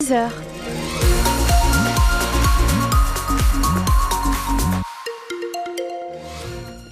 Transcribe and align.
10h. 0.00 0.30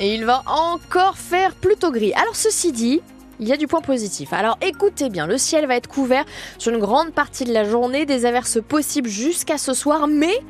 Et 0.01 0.13
il 0.13 0.25
va 0.25 0.43
encore 0.47 1.17
faire 1.17 1.55
plutôt 1.55 1.93
gris. 1.93 2.13
Alors 2.15 2.35
ceci 2.35 2.73
dit, 2.73 3.01
il 3.39 3.47
y 3.47 3.53
a 3.53 3.57
du 3.57 3.69
point 3.69 3.81
positif. 3.81 4.33
Alors 4.33 4.59
écoutez 4.61 5.09
bien, 5.09 5.29
le 5.29 5.39
ciel 5.39 5.67
va 5.67 5.77
être 5.77 5.89
couvert 5.89 6.25
sur 6.59 6.73
une 6.73 6.81
grande 6.81 7.13
partie 7.13 7.45
de 7.45 7.53
la 7.53 7.63
journée, 7.63 8.07
des 8.07 8.27
averses 8.27 8.59
possibles 8.61 9.09
jusqu'à 9.09 9.57
ce 9.57 9.73
soir, 9.73 10.09
mais 10.09 10.43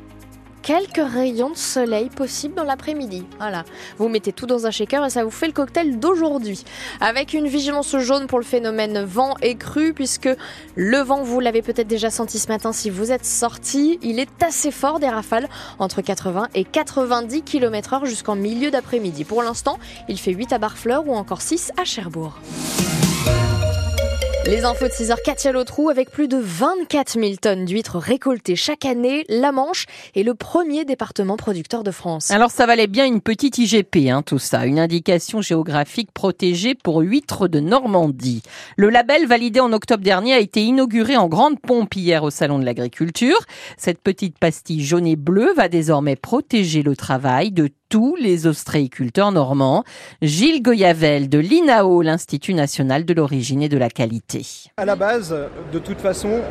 quelques 0.67 0.99
rayons 1.01 1.51
de 1.51 1.55
soleil 1.55 2.09
possibles 2.09 2.53
dans 2.53 2.65
l'après-midi. 2.65 3.23
Voilà, 3.39 3.63
vous 3.99 4.09
mettez 4.09 4.33
tout 4.33 4.45
dans 4.45 4.67
un 4.67 4.71
shaker 4.71 5.05
et 5.05 5.09
ça 5.09 5.23
vous 5.23 5.31
fait 5.31 5.47
le 5.47 5.53
cocktail 5.53 5.97
d'aujourd'hui. 5.97 6.65
Avec 6.99 7.31
une 7.31 7.47
vigilance 7.47 7.95
jaune 7.95 8.27
pour 8.27 8.37
le 8.37 8.43
phénomène 8.43 9.01
vent 9.05 9.35
et 9.41 9.55
crue, 9.55 9.93
puisque 9.93 10.27
le 10.75 10.97
vent, 10.97 11.23
vous 11.23 11.39
l'avez 11.39 11.61
peut-être 11.61 11.87
déjà 11.87 12.09
senti 12.09 12.37
ce 12.37 12.49
matin 12.49 12.73
si 12.73 12.89
vous 12.89 13.13
êtes 13.13 13.23
sorti, 13.23 13.97
il 14.01 14.19
est 14.19 14.43
assez 14.43 14.71
fort 14.71 14.99
des 14.99 15.07
rafales 15.07 15.47
entre 15.79 16.01
80 16.01 16.49
et 16.53 16.65
90 16.65 17.43
km/h 17.43 18.05
jusqu'en 18.05 18.35
milieu 18.35 18.69
d'après-midi. 18.69 19.23
Pour 19.23 19.43
l'instant, 19.43 19.79
il 20.09 20.19
fait 20.19 20.33
8 20.33 20.51
à 20.51 20.57
Barfleur 20.57 21.07
ou 21.07 21.15
encore 21.15 21.41
6 21.41 21.71
à 21.77 21.85
Cherbourg. 21.85 22.41
Les 24.47 24.63
infos 24.63 24.85
de 24.87 24.93
6h, 24.93 25.21
Katia 25.25 25.51
Lotrou, 25.51 25.89
avec 25.89 26.09
plus 26.09 26.29
de 26.29 26.37
24 26.37 27.19
000 27.19 27.33
tonnes 27.41 27.65
d'huîtres 27.65 27.97
récoltées 27.97 28.55
chaque 28.55 28.85
année, 28.85 29.25
la 29.27 29.51
Manche 29.51 29.87
est 30.15 30.23
le 30.23 30.35
premier 30.35 30.85
département 30.85 31.35
producteur 31.35 31.83
de 31.83 31.91
France. 31.91 32.31
Alors 32.31 32.49
ça 32.49 32.65
valait 32.65 32.87
bien 32.87 33.05
une 33.05 33.19
petite 33.19 33.57
IGP, 33.57 34.09
hein, 34.09 34.21
tout 34.21 34.39
ça, 34.39 34.65
une 34.65 34.79
indication 34.79 35.41
géographique 35.41 36.13
protégée 36.13 36.75
pour 36.75 37.01
huîtres 37.01 37.49
de 37.49 37.59
Normandie. 37.59 38.41
Le 38.77 38.89
label 38.89 39.27
validé 39.27 39.59
en 39.59 39.73
octobre 39.73 40.01
dernier 40.01 40.35
a 40.35 40.39
été 40.39 40.63
inauguré 40.63 41.17
en 41.17 41.27
grande 41.27 41.59
pompe 41.59 41.97
hier 41.97 42.23
au 42.23 42.29
Salon 42.29 42.57
de 42.57 42.63
l'Agriculture. 42.63 43.39
Cette 43.75 43.99
petite 43.99 44.39
pastille 44.39 44.81
jaune 44.81 45.07
et 45.07 45.17
bleue 45.17 45.53
va 45.57 45.67
désormais 45.67 46.15
protéger 46.15 46.83
le 46.83 46.95
travail 46.95 47.51
de 47.51 47.67
tous 47.89 48.15
les 48.15 48.47
ostréiculteurs 48.47 49.31
normands. 49.31 49.83
Gilles 50.21 50.61
Goyavel 50.61 51.29
de 51.29 51.39
l'INAO, 51.39 52.01
l'Institut 52.01 52.53
national 52.53 53.05
de 53.05 53.13
l'origine 53.13 53.61
et 53.61 53.69
de 53.69 53.77
la 53.77 53.89
qualité. 53.89 54.45
À 54.77 54.85
la 54.85 54.95
base, 54.95 55.35
de 55.71 55.79
toute 55.79 55.99
façon, 55.99 56.41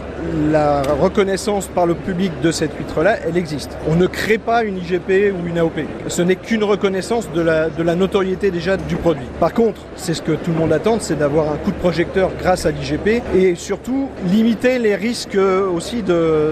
la 0.50 0.82
reconnaissance 0.82 1.68
par 1.68 1.86
le 1.86 1.94
public 1.94 2.32
de 2.42 2.50
cette 2.50 2.76
huître-là, 2.76 3.18
elle 3.26 3.36
existe. 3.36 3.76
On 3.88 3.94
ne 3.94 4.06
crée 4.06 4.38
pas 4.38 4.64
une 4.64 4.78
IGP 4.78 5.32
ou 5.32 5.46
une 5.46 5.58
AOP. 5.58 5.80
Ce 6.08 6.22
n'est 6.22 6.36
qu'une 6.36 6.64
reconnaissance 6.64 7.30
de 7.32 7.40
la, 7.40 7.94
notoriété 7.96 8.50
déjà 8.50 8.76
du 8.76 8.96
produit. 8.96 9.26
Par 9.40 9.52
contre, 9.52 9.80
c'est 9.96 10.14
ce 10.14 10.22
que 10.22 10.32
tout 10.32 10.50
le 10.50 10.58
monde 10.58 10.72
attend, 10.72 10.98
c'est 11.00 11.18
d'avoir 11.18 11.52
un 11.52 11.56
coup 11.56 11.70
de 11.70 11.76
projecteur 11.76 12.30
grâce 12.38 12.66
à 12.66 12.70
l'IGP 12.70 13.22
et 13.34 13.54
surtout 13.54 14.08
limiter 14.26 14.78
les 14.78 14.96
risques 14.96 15.36
aussi 15.36 16.02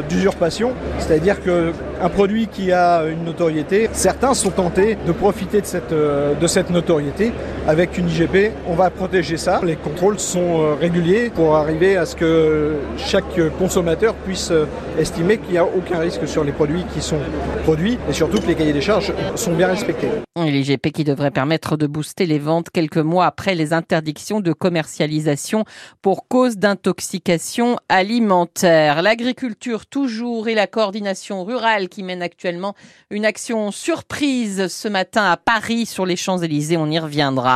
d'usurpation. 0.08 0.72
C'est-à-dire 0.98 1.36
qu'un 1.42 2.08
produit 2.08 2.48
qui 2.48 2.72
a 2.72 3.04
une 3.04 3.24
notoriété, 3.24 3.88
certains 3.92 4.34
sont 4.34 4.58
en 4.60 4.70
de 4.74 5.12
profiter 5.12 5.60
de 5.60 5.66
cette, 5.66 5.94
cette 6.46 6.70
notoriété. 6.70 7.32
Avec 7.66 7.96
une 7.96 8.10
IGP, 8.10 8.52
on 8.66 8.74
va 8.74 8.90
protéger 8.90 9.38
ça. 9.38 9.60
Les 9.64 9.76
contrôles 9.76 10.18
sont 10.18 10.76
réguliers 10.76 11.30
pour 11.30 11.56
arriver 11.56 11.96
à 11.96 12.04
ce 12.04 12.14
que 12.14 12.76
chaque 12.98 13.40
consommateur 13.58 14.14
puisse 14.14 14.52
estimer 14.98 15.38
qu'il 15.38 15.52
n'y 15.52 15.58
a 15.58 15.64
aucun 15.64 15.98
risque 15.98 16.28
sur 16.28 16.44
les 16.44 16.52
produits 16.52 16.84
qui 16.92 17.00
sont 17.00 17.20
produits 17.62 17.98
et 18.08 18.12
surtout 18.12 18.38
que 18.40 18.46
les 18.46 18.54
cahiers 18.54 18.74
des 18.74 18.82
charges 18.82 19.14
sont 19.34 19.54
bien 19.54 19.68
respectés. 19.68 20.08
L'IGP 20.36 20.90
qui 20.92 21.04
devrait 21.04 21.30
permettre 21.30 21.76
de 21.76 21.86
booster 21.86 22.26
les 22.26 22.38
ventes 22.38 22.68
quelques 22.70 22.98
mois 22.98 23.24
après 23.24 23.54
les 23.54 23.72
interdictions 23.72 24.40
de 24.40 24.52
commercialisation 24.52 25.64
pour 26.02 26.28
cause 26.28 26.58
d'intoxication 26.58 27.78
alimentaire. 27.88 29.00
L'agriculture 29.00 29.86
toujours 29.86 30.48
et 30.48 30.54
la 30.54 30.66
coordination 30.66 31.44
rurale 31.44 31.88
qui 31.88 32.02
mène 32.02 32.20
actuellement 32.20 32.74
une 33.10 33.24
action 33.24 33.70
surprise 33.70 34.66
ce 34.68 34.88
matin 34.88 35.24
à 35.24 35.36
Paris 35.36 35.86
sur 35.86 36.04
les 36.04 36.16
Champs-Élysées. 36.16 36.76
On 36.76 36.90
y 36.90 36.98
reviendra. 36.98 37.53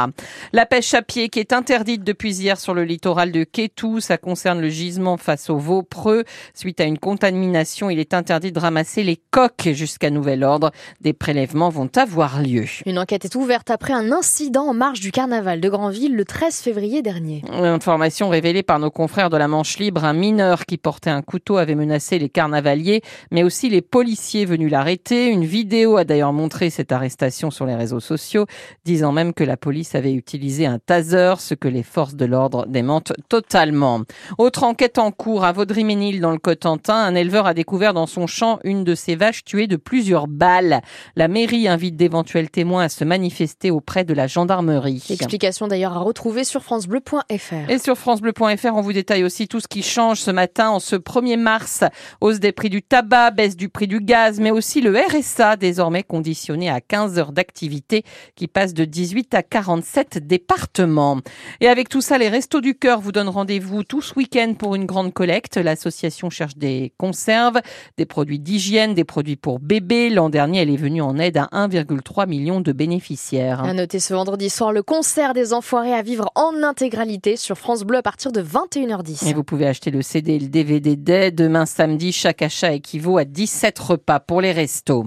La 0.53 0.67
pêche 0.67 0.95
à 0.95 1.03
pied 1.03 1.29
qui 1.29 1.41
est 1.41 1.53
interdite 1.53 2.05
depuis 2.05 2.37
hier 2.37 2.59
sur 2.59 2.75
le 2.75 2.85
littoral 2.85 3.33
de 3.33 3.45
Kétou. 3.45 4.01
Ça 4.01 4.19
concerne 4.19 4.61
le 4.61 4.69
gisement 4.69 5.17
face 5.17 5.51
au 5.51 5.57
Vaupreux. 5.57 6.25
Suite 6.55 6.81
à 6.81 6.85
une 6.85 6.99
contamination, 6.99 7.91
il 7.91 7.99
est 7.99 8.15
interdit 8.15 8.53
de 8.53 8.59
ramasser 8.59 9.03
les 9.03 9.21
coques 9.31 9.69
jusqu'à 9.73 10.11
nouvel 10.11 10.45
ordre. 10.45 10.71
Des 11.01 11.13
prélèvements 11.13 11.69
vont 11.69 11.91
avoir 11.97 12.43
lieu. 12.43 12.65
Une 12.87 12.99
enquête 12.99 13.25
est 13.25 13.35
ouverte 13.35 13.71
après 13.71 13.93
un 13.93 14.13
incident 14.13 14.67
en 14.67 14.75
marge 14.75 15.01
du 15.01 15.13
carnaval 15.13 15.61
de 15.61 15.69
Granville 15.69 16.15
le 16.15 16.25
13 16.25 16.57
février 16.61 17.03
dernier. 17.03 17.43
Information 17.51 18.29
révélée 18.29 18.63
par 18.63 18.79
nos 18.79 18.91
confrères 18.91 19.31
de 19.31 19.37
la 19.37 19.49
Manche 19.49 19.79
Libre, 19.79 20.05
un 20.05 20.13
mineur 20.13 20.67
qui 20.67 20.77
portait 20.77 21.11
un 21.11 21.23
couteau 21.23 21.57
avait 21.57 21.75
menacé 21.75 22.19
les 22.19 22.29
carnavaliers, 22.29 23.03
mais 23.31 23.43
aussi 23.43 23.69
les 23.69 23.83
policiers 23.83 24.45
venus 24.45 24.71
l'arrêter. 24.71 25.29
Une 25.29 25.45
vidéo 25.45 25.97
a 25.97 26.05
d'ailleurs 26.05 26.33
montré 26.33 26.71
cette 26.71 26.93
arrestation 26.93 27.51
sur 27.51 27.67
les 27.67 27.75
réseaux 27.75 28.01
sociaux, 28.01 28.47
disant 28.85 29.13
même 29.13 29.33
que 29.33 29.45
la 29.45 29.57
police 29.57 29.88
avait 29.95 30.13
utilisé 30.13 30.67
un 30.67 30.79
taser, 30.79 31.35
ce 31.39 31.55
que 31.55 31.69
les 31.69 31.83
forces 31.83 32.15
de 32.15 32.25
l'ordre 32.25 32.67
démentent 32.67 33.13
totalement. 33.29 34.03
Autre 34.39 34.65
enquête 34.65 34.99
en 34.99 35.11
cours 35.11 35.45
à 35.45 35.53
Vaudry-Ménil 35.53 36.21
dans 36.21 36.31
le 36.33 36.39
Cotentin, 36.39 36.95
un 36.95 37.15
éleveur 37.15 37.47
a 37.47 37.55
découvert 37.55 37.95
dans 37.95 38.07
son 38.07 38.27
champ 38.27 38.59
une 38.65 38.85
de 38.85 38.95
ses 38.95 39.17
vaches 39.17 39.45
tuées 39.45 39.67
de 39.67 39.77
plusieurs 39.77 40.27
balles. 40.29 40.81
La 41.17 41.29
mairie 41.29 41.69
invite 41.69 41.97
d'éventuels 41.97 42.51
témoins 42.51 42.85
à 42.85 42.89
se 42.89 43.05
manifester 43.05 43.71
auprès 43.71 44.05
de 44.05 44.15
la 44.15 44.27
gendarmerie. 44.27 45.05
Explication 45.11 45.69
d'ailleurs 45.69 45.97
à 45.97 46.01
retrouver 46.01 46.45
sur 46.45 46.63
francebleu.fr. 46.63 47.71
Et 47.71 47.79
sur 47.79 47.97
francebleu.fr, 47.97 48.75
on 48.75 48.81
vous 48.81 48.93
détaille 48.93 49.25
aussi 49.25 49.49
tout 49.49 49.61
ce 49.61 49.69
qui 49.69 49.83
change 49.83 50.21
ce 50.21 50.31
matin 50.31 50.71
en 50.71 50.81
ce 50.81 50.97
1er 50.97 51.39
mars. 51.39 51.85
Hausse 52.21 52.41
des 52.41 52.53
prix 52.53 52.71
du 52.71 52.83
tabac, 52.83 53.33
baisse 53.33 53.57
du 53.57 53.69
prix 53.69 53.87
du 53.87 54.01
gaz, 54.01 54.41
mais 54.41 54.51
aussi 54.51 54.81
le 54.81 54.97
RSA 54.97 55.57
désormais 55.57 56.03
conditionné 56.03 56.71
à 56.71 56.81
15 56.81 57.19
heures 57.19 57.33
d'activité 57.33 58.05
qui 58.35 58.49
passe 58.49 58.75
de 58.75 58.85
18 58.85 59.35
à 59.35 59.43
47 59.79 60.27
départements. 60.27 61.21
Et 61.61 61.69
avec 61.69 61.89
tout 61.89 62.01
ça, 62.01 62.19
les 62.19 62.29
Restos 62.29 62.61
du 62.61 62.75
Cœur 62.75 63.01
vous 63.01 63.13
donnent 63.13 63.29
rendez-vous 63.29 63.85
tout 63.85 64.03
ce 64.03 64.15
week-end 64.15 64.55
pour 64.59 64.75
une 64.75 64.87
grande 64.87 65.13
collecte. 65.13 65.57
L'association 65.57 66.31
cherche 66.31 66.57
des 66.57 66.93
conserves, 66.99 67.61
des 67.97 68.07
produits 68.07 68.41
d'hygiène, 68.41 68.95
des 68.95 69.05
produits 69.05 69.37
pour 69.37 69.61
bébés. 69.61 70.11
L'an 70.11 70.31
dernier, 70.31 70.63
elle 70.63 70.71
est 70.71 70.77
venue 70.77 71.03
en 71.03 71.17
aide 71.19 71.37
à 71.37 71.49
1,3 71.53 72.29
million 72.29 72.61
de 72.61 72.73
bénéficiaires. 72.73 73.63
À 73.63 73.73
noter 73.73 74.01
ce 74.01 74.15
vendredi 74.15 74.51
soir 74.51 74.73
le 74.73 74.83
concert 74.83 75.33
des 75.33 75.53
Enfoirés 75.53 75.95
à 75.95 76.03
vivre 76.03 76.31
en 76.35 76.63
intégralité 76.63 77.37
sur 77.37 77.57
France 77.57 77.85
Bleu 77.85 77.99
à 77.99 78.03
partir 78.03 78.33
de 78.33 78.43
21h10. 78.43 79.29
Et 79.29 79.35
vous 79.35 79.45
pouvez 79.45 79.67
acheter 79.67 79.91
le 79.91 80.03
CD 80.03 80.35
et 80.35 80.39
le 80.39 80.49
DVD 80.49 80.97
dès 80.97 81.31
demain 81.31 81.67
samedi. 81.67 82.13
Chaque 82.13 82.43
achat 82.43 82.73
équivaut 82.73 83.19
à 83.19 83.25
17 83.25 83.79
repas 83.79 84.21
pour 84.21 84.41
les 84.41 84.53
restos. 84.53 85.07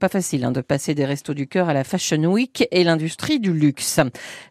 Pas 0.00 0.08
facile 0.08 0.46
hein, 0.46 0.50
de 0.50 0.62
passer 0.62 0.94
des 0.94 1.04
restos 1.04 1.34
du 1.34 1.46
cœur 1.46 1.68
à 1.68 1.74
la 1.74 1.84
Fashion 1.84 2.24
Week 2.24 2.66
et 2.70 2.84
l'industrie 2.84 3.38
du 3.38 3.52
luxe. 3.52 4.00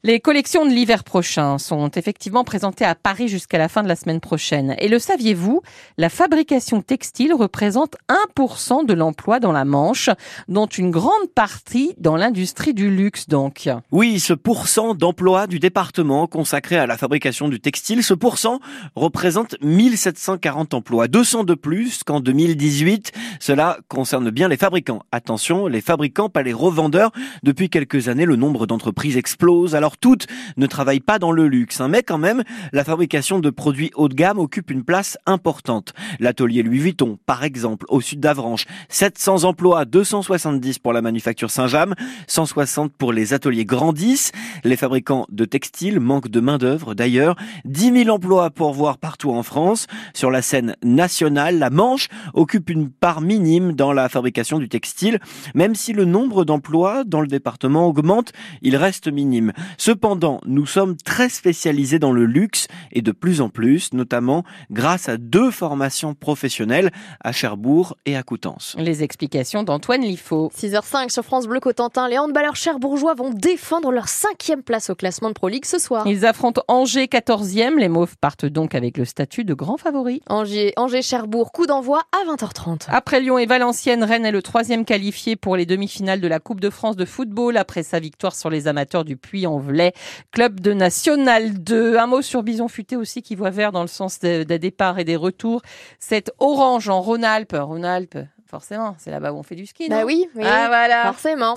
Les 0.03 0.19
collections 0.19 0.63
de 0.63 0.69
l'hiver 0.69 1.03
prochain 1.03 1.57
sont 1.57 1.89
effectivement 1.89 2.43
présentées 2.43 2.85
à 2.85 2.93
Paris 2.93 3.27
jusqu'à 3.27 3.57
la 3.57 3.67
fin 3.67 3.81
de 3.81 3.87
la 3.87 3.95
semaine 3.95 4.19
prochaine. 4.19 4.75
Et 4.77 4.87
le 4.87 4.99
saviez-vous 4.99 5.63
La 5.97 6.09
fabrication 6.09 6.83
textile 6.83 7.33
représente 7.33 7.95
1% 8.37 8.85
de 8.85 8.93
l'emploi 8.93 9.39
dans 9.39 9.51
la 9.51 9.65
Manche, 9.65 10.11
dont 10.49 10.67
une 10.67 10.91
grande 10.91 11.31
partie 11.33 11.95
dans 11.97 12.15
l'industrie 12.15 12.75
du 12.75 12.91
luxe 12.91 13.27
donc. 13.27 13.71
Oui, 13.91 14.19
ce 14.19 14.33
pourcent 14.33 14.93
d'emploi 14.93 15.47
du 15.47 15.57
département 15.57 16.27
consacré 16.27 16.77
à 16.77 16.85
la 16.85 16.95
fabrication 16.95 17.49
du 17.49 17.59
textile, 17.59 18.03
ce 18.03 18.13
pourcent 18.13 18.59
représente 18.95 19.55
1740 19.63 20.75
emplois, 20.75 21.07
200 21.07 21.43
de 21.43 21.55
plus 21.55 22.03
qu'en 22.03 22.19
2018. 22.19 23.13
Cela 23.39 23.79
concerne 23.87 24.29
bien 24.29 24.47
les 24.47 24.57
fabricants. 24.57 25.01
Attention 25.11 25.38
les 25.39 25.81
fabricants, 25.81 26.29
pas 26.29 26.43
les 26.43 26.53
revendeurs. 26.53 27.11
Depuis 27.43 27.69
quelques 27.69 28.09
années, 28.09 28.25
le 28.25 28.35
nombre 28.35 28.67
d'entreprises 28.67 29.15
explose. 29.15 29.73
Alors 29.73 29.97
toutes 29.97 30.27
ne 30.57 30.65
travaillent 30.67 30.99
pas 30.99 31.17
dans 31.17 31.31
le 31.31 31.47
luxe, 31.47 31.79
hein. 31.79 31.87
mais 31.87 32.03
quand 32.03 32.17
même, 32.17 32.43
la 32.73 32.83
fabrication 32.83 33.39
de 33.39 33.49
produits 33.49 33.91
haut 33.95 34.09
de 34.09 34.13
gamme 34.13 34.37
occupe 34.37 34.69
une 34.69 34.83
place 34.83 35.17
importante. 35.25 35.93
L'atelier 36.19 36.61
Louis 36.61 36.79
Vuitton, 36.79 37.17
par 37.25 37.43
exemple, 37.43 37.85
au 37.89 38.01
sud 38.01 38.19
d'Avranches, 38.19 38.65
700 38.89 39.45
emplois, 39.45 39.85
270 39.85 40.79
pour 40.79 40.91
la 40.91 41.01
manufacture 41.01 41.51
Saint-James, 41.51 41.95
160 42.27 42.91
pour 42.93 43.13
les 43.13 43.33
ateliers 43.33 43.65
Grandis. 43.65 44.31
Les 44.63 44.75
fabricants 44.75 45.25
de 45.29 45.45
textiles 45.45 45.99
manquent 45.99 46.29
de 46.29 46.39
main 46.41 46.57
d'œuvre 46.57 46.95
d'ailleurs. 46.95 47.35
10 47.65 48.03
000 48.03 48.09
emplois 48.09 48.49
pour 48.49 48.73
voir 48.73 48.97
partout 48.97 49.31
en 49.31 49.43
France. 49.43 49.87
Sur 50.13 50.31
la 50.31 50.41
scène 50.41 50.75
nationale, 50.83 51.59
la 51.59 51.69
Manche 51.69 52.09
occupe 52.33 52.69
une 52.69 52.89
part 52.89 53.21
minime 53.21 53.73
dans 53.73 53.93
la 53.93 54.09
fabrication 54.09 54.59
du 54.59 54.69
textile. 54.69 55.19
Même 55.55 55.75
si 55.75 55.93
le 55.93 56.05
nombre 56.05 56.45
d'emplois 56.45 57.03
dans 57.03 57.21
le 57.21 57.27
département 57.27 57.87
augmente, 57.87 58.31
il 58.61 58.75
reste 58.75 59.07
minime. 59.07 59.53
Cependant, 59.77 60.41
nous 60.45 60.65
sommes 60.65 60.95
très 60.97 61.29
spécialisés 61.29 61.99
dans 61.99 62.11
le 62.11 62.25
luxe 62.25 62.67
et 62.91 63.01
de 63.01 63.11
plus 63.11 63.41
en 63.41 63.49
plus, 63.49 63.93
notamment 63.93 64.43
grâce 64.71 65.09
à 65.09 65.17
deux 65.17 65.51
formations 65.51 66.13
professionnelles 66.13 66.91
à 67.23 67.31
Cherbourg 67.31 67.95
et 68.05 68.15
à 68.15 68.23
Coutances. 68.23 68.75
Les 68.77 69.03
explications 69.03 69.63
d'Antoine 69.63 70.01
Liffaut. 70.01 70.51
6h05 70.55 71.09
sur 71.09 71.23
France 71.23 71.47
Bleu 71.47 71.59
Cotentin, 71.59 72.07
les 72.07 72.17
handballeurs 72.17 72.55
cherbourgeois 72.55 73.13
vont 73.13 73.31
défendre 73.31 73.91
leur 73.91 74.07
cinquième 74.07 74.63
place 74.63 74.89
au 74.89 74.95
classement 74.95 75.29
de 75.29 75.33
Pro 75.33 75.47
League 75.47 75.65
ce 75.65 75.79
soir. 75.79 76.07
Ils 76.07 76.25
affrontent 76.25 76.63
Angers 76.67 77.05
14e. 77.05 77.77
Les 77.77 77.89
Mauves 77.89 78.17
partent 78.19 78.45
donc 78.45 78.75
avec 78.75 78.97
le 78.97 79.05
statut 79.05 79.43
de 79.43 79.53
grand 79.53 79.77
favori. 79.77 80.21
Angers, 80.27 80.73
Angers 80.77 81.01
Cherbourg, 81.01 81.51
coup 81.51 81.65
d'envoi 81.65 82.03
à 82.11 82.31
20h30. 82.31 82.87
Après 82.89 83.19
Lyon 83.19 83.37
et 83.37 83.45
Valenciennes, 83.45 84.03
Rennes 84.03 84.25
est 84.25 84.31
le 84.31 84.41
troisième 84.41 84.85
qualifié 84.85 85.18
pour 85.41 85.55
les 85.55 85.65
demi-finales 85.65 86.21
de 86.21 86.27
la 86.27 86.39
Coupe 86.39 86.59
de 86.61 86.69
France 86.69 86.95
de 86.95 87.05
football 87.05 87.57
après 87.57 87.83
sa 87.83 87.99
victoire 87.99 88.35
sur 88.35 88.49
les 88.49 88.67
amateurs 88.67 89.03
du 89.03 89.17
Puy-en-Velay, 89.17 89.93
club 90.31 90.59
de 90.59 90.73
National 90.73 91.61
2. 91.61 91.97
Un 91.97 92.07
mot 92.07 92.21
sur 92.21 92.43
Bison 92.43 92.67
Futé 92.67 92.95
aussi 92.95 93.21
qui 93.21 93.35
voit 93.35 93.49
vert 93.49 93.71
dans 93.71 93.81
le 93.81 93.87
sens 93.87 94.19
des, 94.19 94.45
départs 94.45 94.99
et 94.99 95.03
des 95.03 95.15
retours. 95.15 95.61
C'est 95.99 96.31
orange 96.39 96.89
en 96.89 97.01
Rhône-Alpes. 97.01 97.55
Rhône-Alpes, 97.59 98.17
forcément, 98.49 98.95
c'est 98.97 99.11
là-bas 99.11 99.33
où 99.33 99.37
on 99.37 99.43
fait 99.43 99.55
du 99.55 99.65
ski. 99.65 99.89
Bah 99.89 100.01
non? 100.01 100.05
oui, 100.07 100.27
oui, 100.35 100.43
Ah 100.45 100.67
voilà. 100.67 101.03
forcément. 101.11 101.45